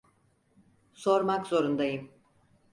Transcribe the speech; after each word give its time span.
Sormak 0.93 1.47
zorundayım. 1.47 2.11